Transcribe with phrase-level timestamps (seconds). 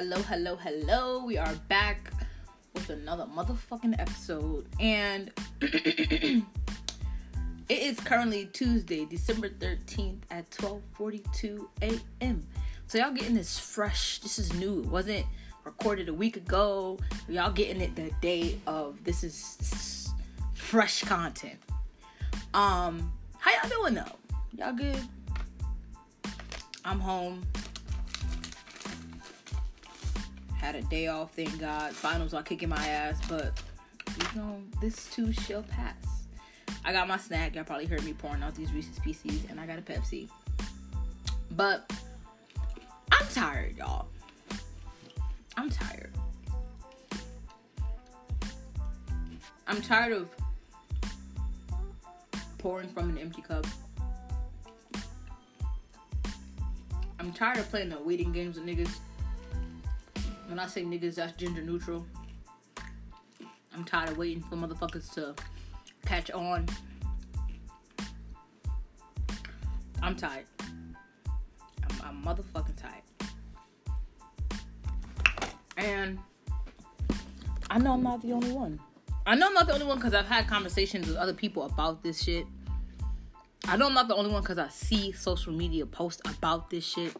[0.00, 1.24] Hello, hello, hello.
[1.24, 2.12] We are back
[2.72, 4.68] with another motherfucking episode.
[4.78, 6.44] And it
[7.68, 12.46] is currently Tuesday, December 13th at 12:42 a.m.
[12.86, 14.20] So y'all getting this fresh.
[14.20, 14.82] This is new.
[14.82, 15.26] It wasn't
[15.64, 17.00] recorded a week ago.
[17.28, 19.02] Y'all getting it the day of.
[19.02, 20.10] This is
[20.54, 21.58] fresh content.
[22.54, 24.16] Um, how y'all doing though?
[24.56, 25.00] Y'all good?
[26.84, 27.42] I'm home.
[30.58, 31.92] Had a day off, thank God.
[31.92, 33.60] Finals are kicking my ass, but
[34.18, 35.94] you know, this too shall pass.
[36.84, 37.54] I got my snack.
[37.54, 40.28] Y'all probably heard me pouring out these Reese's Pieces, and I got a Pepsi.
[41.52, 41.92] But
[43.12, 44.06] I'm tired, y'all.
[45.56, 46.12] I'm tired.
[49.66, 50.30] I'm tired of
[52.58, 53.66] pouring from an empty cup.
[57.20, 58.98] I'm tired of playing the waiting games with niggas.
[60.48, 62.06] When I say niggas, that's gender neutral.
[63.74, 65.34] I'm tired of waiting for motherfuckers to
[66.06, 66.66] catch on.
[70.02, 70.46] I'm tired.
[70.58, 73.02] I'm, I'm motherfucking tired.
[75.76, 76.18] And
[77.68, 78.80] I know I'm not the only one.
[79.26, 82.02] I know I'm not the only one because I've had conversations with other people about
[82.02, 82.46] this shit.
[83.66, 86.86] I know I'm not the only one because I see social media posts about this
[86.86, 87.14] shit.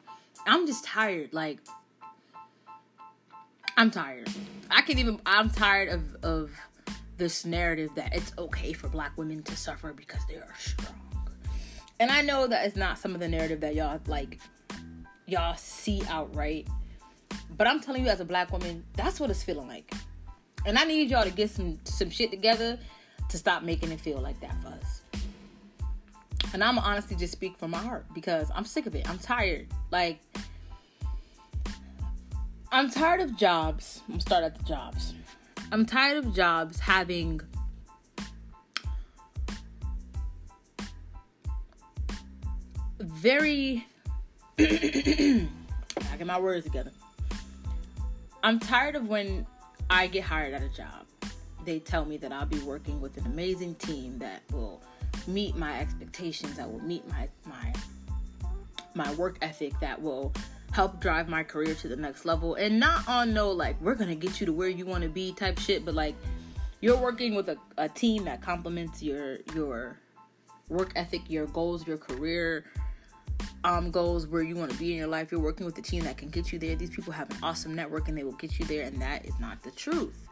[0.47, 1.34] I'm just tired.
[1.34, 1.59] Like,
[3.79, 4.29] I'm tired.
[4.71, 5.21] I can't even.
[5.25, 6.51] I'm tired of of
[7.17, 10.97] this narrative that it's okay for Black women to suffer because they are strong.
[12.01, 14.41] And I know that it's not some of the narrative that y'all like.
[15.27, 16.67] Y'all see outright.
[17.56, 19.93] But I'm telling you, as a Black woman, that's what it's feeling like.
[20.67, 22.81] And I need y'all to get some some shit together
[23.29, 25.03] to stop making it feel like that for us.
[26.53, 29.09] And I'm honestly just speak from my heart because I'm sick of it.
[29.09, 29.69] I'm tired.
[29.93, 30.19] Like
[32.71, 34.03] I'm tired of jobs.
[34.12, 35.15] I'm start at the jobs.
[35.73, 37.41] I'm tired of jobs having
[43.01, 43.87] very
[44.59, 45.47] I
[46.19, 46.91] get my words together.
[48.43, 49.47] I'm tired of when
[49.89, 51.07] I get hired at a job.
[51.65, 54.83] They tell me that I'll be working with an amazing team that will
[55.27, 57.73] meet my expectations, that will meet my my
[58.95, 60.34] my work ethic, that will
[60.73, 62.55] help drive my career to the next level.
[62.55, 65.33] And not on no like we're gonna get you to where you want to be
[65.33, 66.15] type shit, but like
[66.81, 69.99] you're working with a, a team that complements your your
[70.69, 72.65] work ethic, your goals, your career
[73.65, 75.33] um goals where you want to be in your life.
[75.33, 76.77] You're working with a team that can get you there.
[76.77, 79.39] These people have an awesome network and they will get you there, and that is
[79.41, 80.28] not the truth.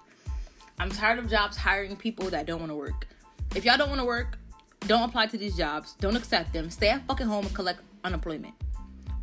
[0.79, 3.07] I'm tired of jobs hiring people that don't want to work.
[3.55, 4.39] If y'all don't want to work,
[4.81, 5.95] don't apply to these jobs.
[6.01, 6.71] Don't accept them.
[6.71, 8.55] Stay at fucking home and collect unemployment.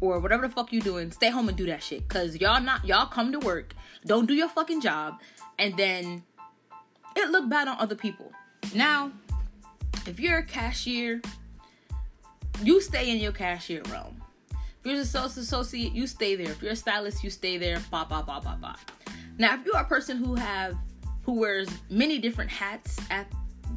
[0.03, 2.09] Or whatever the fuck you doing, stay home and do that shit.
[2.09, 3.73] Cause y'all not y'all come to work,
[4.05, 5.21] don't do your fucking job,
[5.57, 6.23] and then
[7.15, 8.29] it look bad on other people.
[8.75, 9.13] Now,
[10.05, 11.21] if you're a cashier,
[12.61, 14.21] you stay in your cashier realm.
[14.51, 16.51] If you're a sales associate, you stay there.
[16.51, 17.79] If you're a stylist, you stay there.
[17.89, 18.79] Bop, bop, bop, bop, bop.
[19.37, 20.75] Now, if you're a person who have
[21.21, 23.25] who wears many different hats at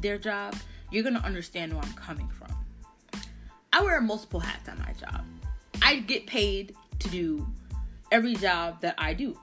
[0.01, 0.57] their job,
[0.91, 2.53] you're gonna understand where I'm coming from.
[3.71, 5.23] I wear multiple hats at my job.
[5.81, 7.47] I get paid to do
[8.11, 9.37] every job that I do.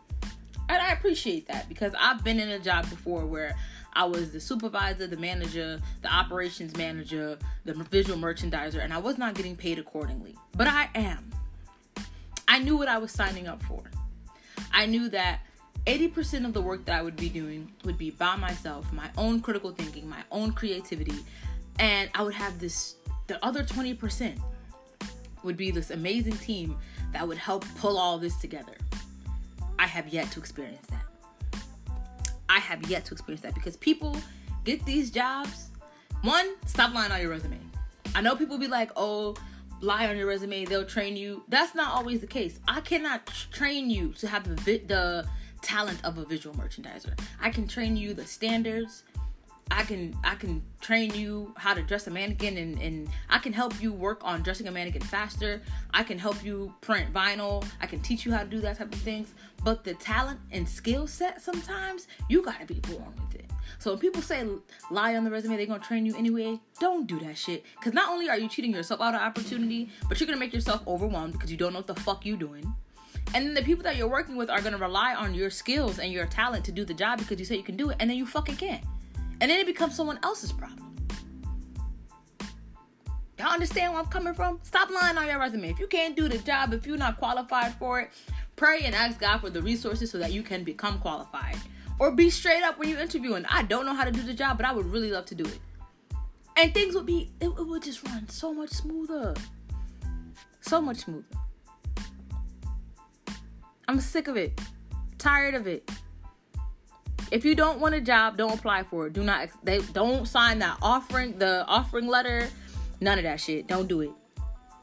[0.69, 3.55] And I appreciate that because I've been in a job before where
[3.93, 9.19] I was the supervisor, the manager, the operations manager, the visual merchandiser, and I was
[9.19, 10.37] not getting paid accordingly.
[10.57, 11.31] But I am.
[12.49, 13.83] I knew what I was signing up for.
[14.73, 15.41] I knew that
[15.87, 19.41] 80% of the work that I would be doing would be by myself, my own
[19.41, 21.19] critical thinking, my own creativity,
[21.79, 22.97] and I would have this
[23.27, 24.39] the other 20%
[25.45, 26.77] would be this amazing team
[27.13, 28.75] that would help pull all this together.
[29.79, 31.61] I have yet to experience that.
[32.49, 34.17] I have yet to experience that because people
[34.65, 35.69] get these jobs.
[36.23, 37.59] One, stop lying on your resume.
[38.15, 39.35] I know people be like, oh,
[39.81, 41.43] lie on your resume, they'll train you.
[41.49, 42.59] That's not always the case.
[42.67, 45.27] I cannot train you to have the, the
[45.63, 47.19] talent of a visual merchandiser.
[47.41, 49.03] I can train you the standards.
[49.71, 53.53] I can I can train you how to dress a mannequin and, and I can
[53.53, 55.63] help you work on dressing a mannequin faster.
[55.93, 57.65] I can help you print vinyl.
[57.81, 59.33] I can teach you how to do that type of things.
[59.65, 63.51] But the talent and skill set sometimes you gotta be born with it.
[63.79, 64.47] So when people say
[64.91, 67.65] lie on the resume, they're gonna train you anyway, don't do that shit.
[67.83, 70.87] Cause not only are you cheating yourself out of opportunity, but you're gonna make yourself
[70.87, 72.73] overwhelmed because you don't know what the fuck you doing.
[73.33, 76.13] And then the people that you're working with are gonna rely on your skills and
[76.13, 78.17] your talent to do the job because you say you can do it, and then
[78.19, 78.85] you fucking can't.
[79.45, 80.97] And then it becomes someone else's problem.
[83.39, 84.59] Y'all understand where I'm coming from?
[84.63, 85.69] Stop lying on your resume.
[85.69, 88.11] If you can't do the job, if you're not qualified for it,
[88.57, 91.57] Pray and ask God for the resources so that you can become qualified.
[91.99, 94.35] Or be straight up when you interview and I don't know how to do the
[94.35, 95.59] job, but I would really love to do it.
[96.57, 99.35] And things would be it, it would just run so much smoother.
[100.61, 101.27] So much smoother.
[103.89, 104.61] I'm sick of it.
[105.19, 105.91] Tired of it.
[107.35, 109.13] If you don't want a job, don't apply for it.
[109.13, 112.49] Do not they don't sign that offering the offering letter.
[113.01, 113.67] None of that shit.
[113.67, 114.13] Don't do it.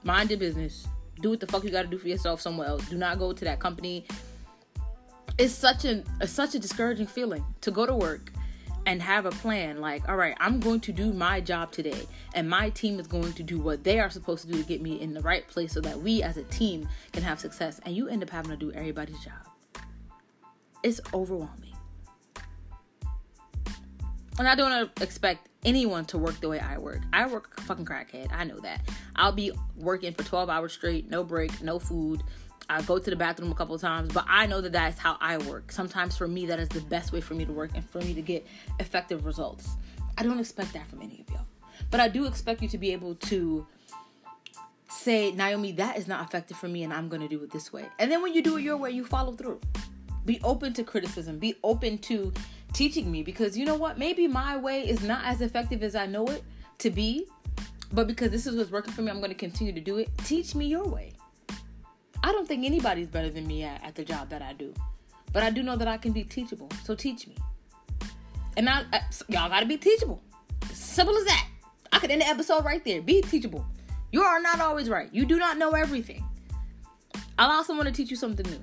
[0.04, 0.86] Mind your business.
[1.22, 2.90] Do what the fuck you got to do for yourself somewhere else.
[2.90, 4.06] Do not go to that company.
[5.38, 8.34] It's such an it's such a discouraging feeling to go to work
[8.86, 12.50] and have a plan like all right i'm going to do my job today and
[12.50, 15.00] my team is going to do what they are supposed to do to get me
[15.00, 18.08] in the right place so that we as a team can have success and you
[18.08, 19.36] end up having to do everybody's job
[20.82, 21.71] it's overwhelming
[24.42, 28.28] and i don't expect anyone to work the way i work i work fucking crackhead
[28.34, 28.82] i know that
[29.16, 32.24] i'll be working for 12 hours straight no break no food
[32.70, 35.38] I go to the bathroom a couple times, but I know that that's how I
[35.40, 35.74] work.
[35.74, 38.14] Sometimes for me, that is the best way for me to work and for me
[38.14, 38.48] to get
[38.80, 39.72] effective results.
[40.18, 41.46] I don't expect that from any of y'all,
[41.90, 43.68] but I do expect you to be able to
[44.90, 47.74] say, Naomi, that is not effective for me, and I'm going to do it this
[47.74, 47.88] way.
[48.00, 49.60] And then when you do it your way, you follow through.
[50.24, 51.40] Be open to criticism.
[51.40, 52.32] Be open to
[52.74, 53.98] teaching me because you know what?
[53.98, 56.44] Maybe my way is not as effective as I know it
[56.80, 57.28] to be,
[57.92, 60.10] but because this is what's working for me, I'm going to continue to do it.
[60.20, 61.14] Teach me your way.
[62.24, 64.74] I don't think anybody's better than me at, at the job that I do.
[65.34, 66.70] But I do know that I can be teachable.
[66.84, 67.36] So teach me.
[68.58, 70.22] And I, I y'all gotta be teachable.
[70.74, 71.48] Simple as that.
[71.92, 73.02] I could end the episode right there.
[73.02, 73.66] Be teachable.
[74.12, 75.10] You are not always right.
[75.14, 76.24] You do not know everything.
[77.40, 78.60] Allow someone to teach you something new.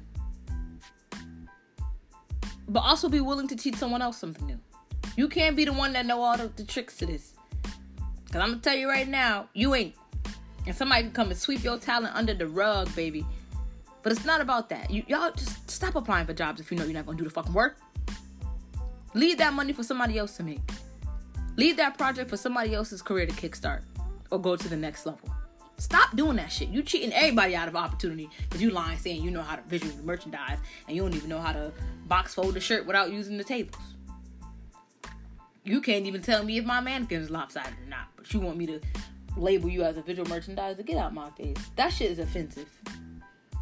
[2.68, 4.58] But also be willing to teach someone else something new.
[5.16, 7.34] You can't be the one that know all the, the tricks to this.
[8.30, 9.94] Cause I'm gonna tell you right now, you ain't.
[10.66, 13.24] And somebody can come and sweep your talent under the rug, baby.
[14.02, 14.90] But it's not about that.
[14.90, 17.30] You, y'all just stop applying for jobs if you know you're not gonna do the
[17.30, 17.78] fucking work.
[19.14, 20.60] Leave that money for somebody else to make.
[21.56, 23.82] Leave that project for somebody else's career to kickstart
[24.30, 25.28] or go to the next level.
[25.78, 26.68] Stop doing that shit.
[26.68, 29.94] You cheating everybody out of opportunity because you lying saying you know how to visually
[30.02, 31.72] merchandise and you don't even know how to
[32.06, 33.80] box fold a shirt without using the tables.
[35.64, 38.56] You can't even tell me if my mannequin is lopsided or not, but you want
[38.56, 38.80] me to
[39.36, 40.76] label you as a visual merchandiser.
[40.76, 41.56] To get out my face.
[41.76, 42.68] That shit is offensive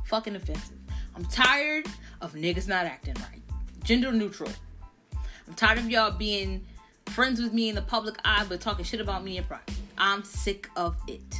[0.07, 0.79] fucking offensive.
[1.15, 1.87] I'm tired
[2.21, 3.43] of niggas not acting right.
[3.83, 4.51] Gender neutral.
[5.47, 6.65] I'm tired of y'all being
[7.07, 9.75] friends with me in the public eye but talking shit about me in private.
[9.99, 11.37] I'm sick of it.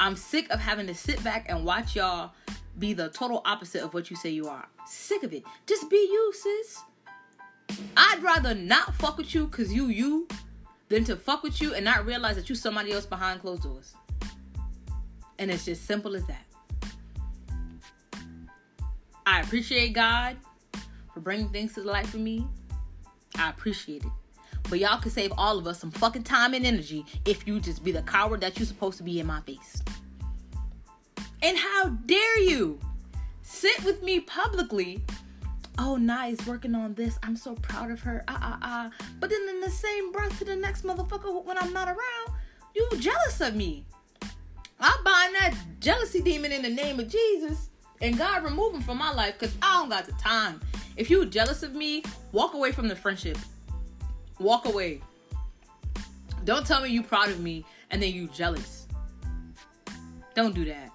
[0.00, 2.32] I'm sick of having to sit back and watch y'all
[2.78, 4.66] be the total opposite of what you say you are.
[4.86, 5.44] Sick of it.
[5.66, 6.82] Just be you, sis.
[7.96, 10.28] I'd rather not fuck with you because you you
[10.88, 13.94] than to fuck with you and not realize that you're somebody else behind closed doors.
[15.38, 16.44] And it's just simple as that.
[19.26, 20.36] I appreciate God
[21.12, 22.46] for bringing things to the life for me.
[23.36, 24.10] I appreciate it.
[24.70, 27.84] But y'all can save all of us some fucking time and energy if you just
[27.84, 29.82] be the coward that you're supposed to be in my face.
[31.42, 32.80] And how dare you
[33.42, 35.04] sit with me publicly?
[35.78, 37.18] Oh, nice, working on this.
[37.22, 38.24] I'm so proud of her.
[38.28, 38.90] Ah, ah, ah.
[39.20, 42.38] But then in the same breath to the next motherfucker when I'm not around,
[42.74, 43.84] you jealous of me.
[44.80, 47.70] I bind that jealousy demon in the name of Jesus.
[48.00, 50.60] And God remove him from my life because I don't got the time.
[50.96, 53.36] If you jealous of me, walk away from the friendship.
[54.38, 55.00] Walk away.
[56.44, 58.86] Don't tell me you proud of me and then you jealous.
[60.34, 60.90] Don't do that.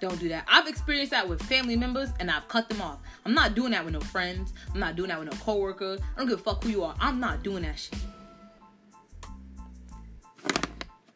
[0.00, 0.44] Don't do that.
[0.46, 2.98] I've experienced that with family members and I've cut them off.
[3.24, 4.52] I'm not doing that with no friends.
[4.72, 5.96] I'm not doing that with no coworker.
[6.14, 6.94] I don't give a fuck who you are.
[7.00, 7.98] I'm not doing that shit.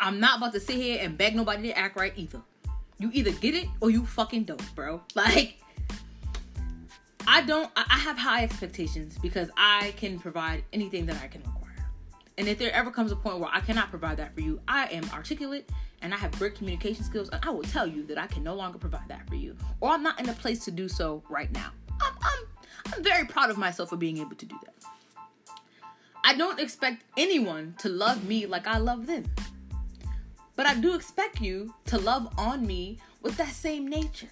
[0.00, 2.40] I'm not about to sit here and beg nobody to act right either.
[2.98, 5.02] You either get it or you fucking don't, bro.
[5.14, 5.58] Like,
[7.32, 11.88] I don't, I have high expectations because I can provide anything that I can require.
[12.36, 14.88] And if there ever comes a point where I cannot provide that for you, I
[14.88, 15.70] am articulate
[16.02, 18.54] and I have great communication skills, and I will tell you that I can no
[18.54, 21.52] longer provide that for you, or I'm not in a place to do so right
[21.52, 21.70] now.
[22.02, 25.54] I'm, I'm, I'm very proud of myself for being able to do that.
[26.24, 29.24] I don't expect anyone to love me like I love them.
[30.56, 34.30] But I do expect you to love on me with that same nature.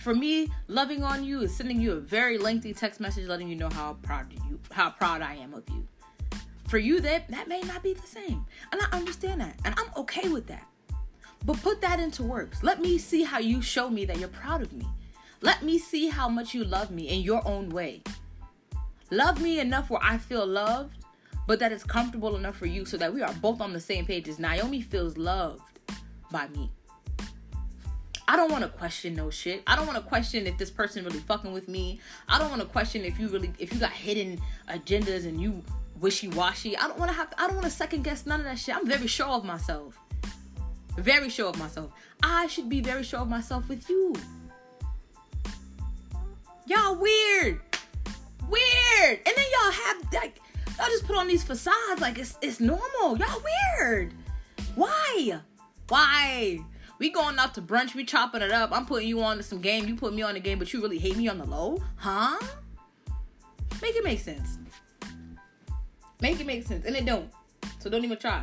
[0.00, 3.56] For me, loving on you is sending you a very lengthy text message letting you
[3.56, 5.86] know how proud you how proud I am of you.
[6.68, 8.46] For you that that may not be the same.
[8.72, 9.58] And I understand that.
[9.64, 10.66] And I'm okay with that.
[11.44, 12.62] But put that into works.
[12.62, 14.86] Let me see how you show me that you're proud of me.
[15.42, 18.02] Let me see how much you love me in your own way.
[19.10, 20.96] Love me enough where I feel loved
[21.46, 24.06] but that it's comfortable enough for you so that we are both on the same
[24.06, 25.80] page as Naomi feels loved
[26.30, 26.70] by me.
[28.30, 29.64] I don't want to question no shit.
[29.66, 31.98] I don't want to question if this person really fucking with me.
[32.28, 35.64] I don't want to question if you really if you got hidden agendas and you
[35.98, 36.76] wishy washy.
[36.76, 37.34] I don't want to have.
[37.38, 38.76] I don't want to second guess none of that shit.
[38.76, 39.98] I'm very sure of myself.
[40.96, 41.90] Very sure of myself.
[42.22, 44.14] I should be very sure of myself with you.
[46.66, 47.60] Y'all weird.
[48.48, 49.20] Weird.
[49.26, 50.40] And then y'all have like
[50.78, 53.18] y'all just put on these facades like it's it's normal.
[53.18, 53.42] Y'all
[53.80, 54.14] weird.
[54.76, 55.40] Why?
[55.88, 56.60] Why?
[57.00, 58.72] We going out to brunch, we chopping it up.
[58.72, 60.82] I'm putting you on to some game, you put me on the game, but you
[60.82, 61.82] really hate me on the low?
[61.96, 62.38] Huh?
[63.80, 64.58] Make it make sense.
[66.20, 66.84] Make it make sense.
[66.84, 67.30] And it don't.
[67.78, 68.42] So don't even try.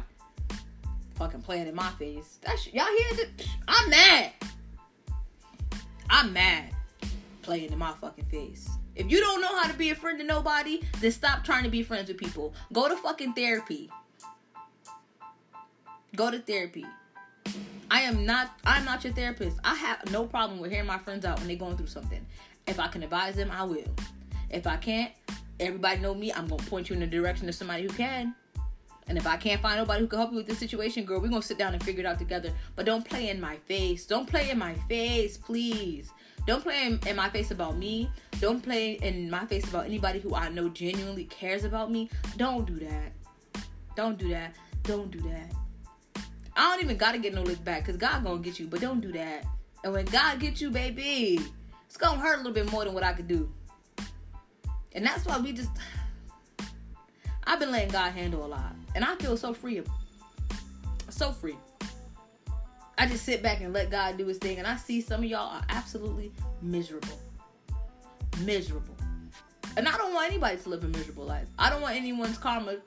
[1.16, 2.40] Fucking playing in my face.
[2.42, 3.48] That y'all hear it?
[3.68, 4.32] I'm mad.
[6.10, 6.72] I'm mad.
[7.44, 8.68] Playing in my fucking face.
[8.96, 11.70] If you don't know how to be a friend to nobody, then stop trying to
[11.70, 12.56] be friends with people.
[12.74, 13.92] Go to fucking therapy.
[16.16, 16.88] Go to therapy.
[17.90, 19.58] I am not I'm not your therapist.
[19.64, 22.26] I have no problem with hearing my friends out when they're going through something.
[22.68, 23.96] If I can advise them, I will.
[24.50, 25.12] If I can't,
[25.60, 26.32] everybody know me.
[26.34, 28.36] I'm gonna point you in the direction of somebody who can.
[29.08, 31.30] And if I can't find nobody who can help you with this situation, girl, we're
[31.30, 32.52] gonna sit down and figure it out together.
[32.76, 34.06] But don't play in my face.
[34.06, 36.12] Don't play in my face, please.
[36.46, 38.10] Don't play in, in my face about me.
[38.40, 42.10] Don't play in my face about anybody who I know genuinely cares about me.
[42.36, 43.14] Don't do that.
[43.96, 44.56] Don't do that.
[44.84, 45.52] Don't do that.
[46.58, 49.00] I don't even gotta get no lick back because God gonna get you, but don't
[49.00, 49.46] do that.
[49.84, 51.40] And when God gets you, baby,
[51.86, 53.52] it's gonna hurt a little bit more than what I could do.
[54.94, 55.70] And that's why we just
[57.46, 58.76] I've been letting God handle a lot.
[58.96, 59.82] And I feel so free.
[61.10, 61.56] So free.
[62.98, 64.58] I just sit back and let God do his thing.
[64.58, 67.20] And I see some of y'all are absolutely miserable.
[68.44, 68.96] Miserable.
[69.78, 71.48] And I don't want anybody to live a miserable life.
[71.58, 72.78] I don't want anyone's karma.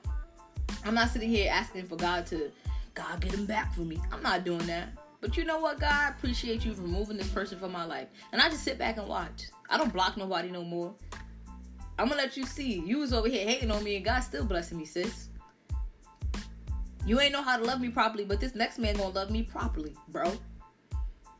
[0.85, 2.51] I'm not sitting here asking for God to
[2.93, 3.99] God get him back for me.
[4.11, 4.89] I'm not doing that.
[5.21, 5.91] But you know what, God?
[5.91, 8.07] I appreciate you removing this person from my life.
[8.31, 9.43] And I just sit back and watch.
[9.69, 10.93] I don't block nobody no more.
[11.99, 12.79] I'm gonna let you see.
[12.79, 15.29] You was over here hating on me and God still blessing me, sis.
[17.05, 19.43] You ain't know how to love me properly, but this next man gonna love me
[19.43, 20.33] properly, bro.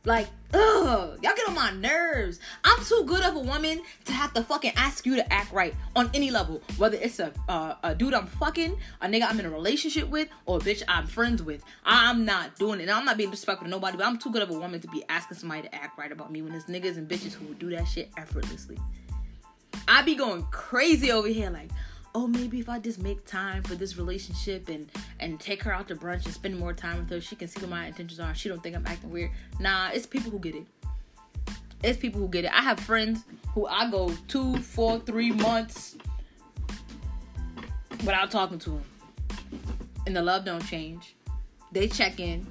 [0.04, 2.40] Like, ugh, y'all get on my nerves.
[2.64, 5.74] I'm too good of a woman to have to fucking ask you to act right
[5.94, 6.60] on any level.
[6.76, 10.28] Whether it's a uh, a dude I'm fucking, a nigga I'm in a relationship with,
[10.44, 11.62] or a bitch I'm friends with.
[11.84, 12.84] I'm not doing it.
[12.84, 14.88] And I'm not being disrespectful to nobody, but I'm too good of a woman to
[14.88, 17.54] be asking somebody to act right about me when there's niggas and bitches who will
[17.54, 18.78] do that shit effortlessly.
[19.86, 21.70] I be going crazy over here, like,
[22.14, 24.90] oh maybe if I just make time for this relationship and
[25.20, 27.60] and take her out to brunch and spend more time with her, she can see
[27.60, 28.34] what my intentions are.
[28.34, 29.30] She don't think I'm acting weird.
[29.60, 30.66] Nah, it's people who get it.
[31.82, 32.52] It's people who get it.
[32.52, 35.96] I have friends who I go two, four, three months
[38.00, 38.84] without talking to them,
[40.06, 41.16] and the love don't change.
[41.72, 42.46] They check in.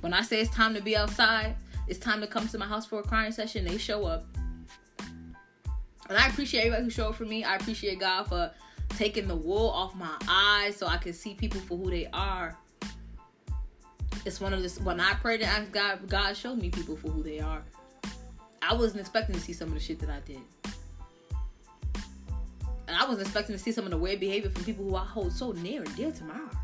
[0.00, 1.56] When I say it's time to be outside,
[1.88, 3.64] it's time to come to my house for a crying session.
[3.64, 4.26] They show up
[6.08, 7.44] and I appreciate everybody who showed for me.
[7.44, 8.50] I appreciate God for
[8.90, 12.56] taking the wool off my eyes so I can see people for who they are.
[14.24, 17.08] It's one of this when I prayed and asked God, God showed me people for
[17.08, 17.62] who they are.
[18.62, 20.40] I wasn't expecting to see some of the shit that I did.
[22.86, 25.04] And I wasn't expecting to see some of the weird behavior from people who I
[25.04, 26.56] hold so near and dear to my heart.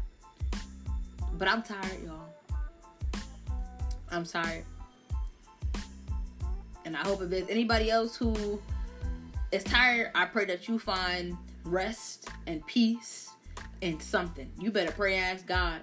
[1.39, 3.23] But I'm tired, y'all.
[4.11, 4.65] I'm tired.
[6.85, 8.61] And I hope if there's anybody else who
[9.55, 13.31] is tired, I pray that you find rest and peace
[13.83, 14.51] and something.
[14.59, 15.81] You better pray and ask God.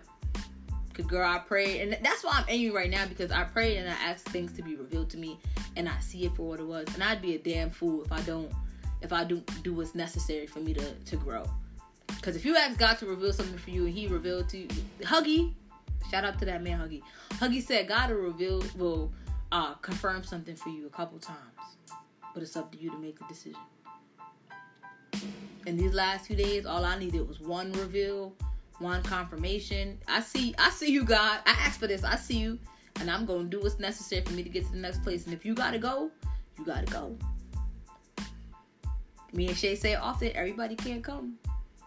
[0.93, 3.87] Cause girl, I pray, and that's why I'm angry right now because I prayed and
[3.87, 5.39] I asked things to be revealed to me,
[5.77, 6.85] and I see it for what it was.
[6.93, 8.51] And I'd be a damn fool if I don't,
[9.01, 11.49] if I do do what's necessary for me to to grow.
[12.07, 14.67] Because if you ask God to reveal something for you and He revealed to you,
[14.99, 15.53] Huggy,
[16.11, 17.03] shout out to that man Huggy.
[17.39, 19.13] Huggy said God will reveal will
[19.53, 21.61] uh, confirm something for you a couple times
[22.33, 23.59] but it's up to you to make the decision.
[25.65, 28.33] In these last few days, all I needed was one reveal,
[28.79, 29.99] one confirmation.
[30.07, 31.39] I see, I see you, God.
[31.45, 32.03] I asked for this.
[32.03, 32.57] I see you,
[32.99, 35.25] and I'm gonna do what's necessary for me to get to the next place.
[35.25, 36.11] And if you gotta go,
[36.57, 37.17] you gotta go.
[39.33, 41.37] Me and Shay say often, everybody can't come.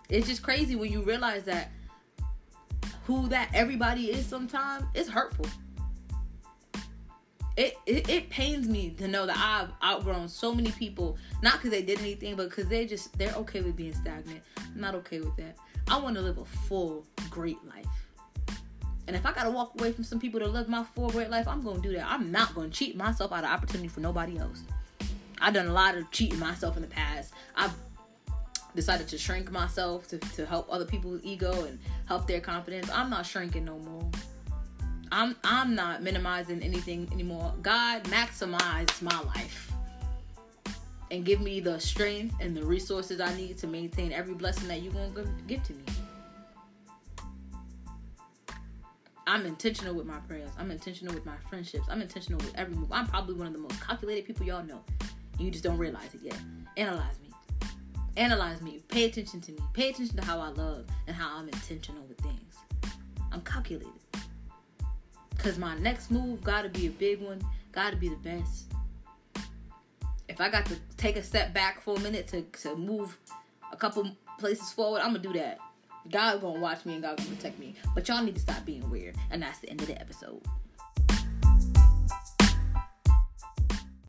[0.09, 1.71] It's just crazy when you realize that
[3.05, 5.47] who that everybody is sometimes it's hurtful
[7.57, 11.71] it, it, it pains me to know that I've outgrown so many people, not because
[11.71, 14.43] they did anything, but because they just they're okay with being stagnant.
[14.59, 15.57] I'm not okay with that.
[15.89, 17.87] I want to live a full, great life.
[19.07, 21.47] And if I gotta walk away from some people to live my full, great life,
[21.47, 22.07] I'm gonna do that.
[22.07, 24.63] I'm not gonna cheat myself out of opportunity for nobody else.
[25.41, 27.35] I've done a lot of cheating myself in the past.
[27.55, 27.75] I've
[28.75, 32.91] decided to shrink myself to, to help other people's ego and help their confidence.
[32.91, 34.11] I'm not shrinking no more.
[35.15, 37.55] I'm I'm not minimizing anything anymore.
[37.63, 39.71] God maximize my life
[41.13, 44.83] and give me the strength and the resources I need to maintain every blessing that
[44.83, 45.85] you're gonna give to me.
[49.29, 50.51] I'm intentional with my prayers.
[50.59, 51.85] I'm intentional with my friendships.
[51.89, 52.91] I'm intentional with every move.
[52.91, 54.81] I'm probably one of the most calculated people y'all know.
[55.39, 56.39] You just don't realize it yet.
[56.77, 57.31] Analyze me.
[58.17, 58.81] Analyze me.
[58.89, 59.59] Pay attention to me.
[59.75, 62.57] Pay attention to how I love and how I'm intentional with things.
[63.31, 63.93] I'm calculated.
[65.45, 67.39] Cause my next move gotta be a big one.
[67.71, 68.73] Gotta be the best.
[70.27, 73.19] If I got to take a step back for a minute to, to move
[73.71, 75.59] a couple places forward, I'm gonna do that.
[76.11, 77.75] God gonna watch me and God gonna protect me.
[77.95, 79.17] But y'all need to stop being weird.
[79.31, 80.41] And that's the end of the episode.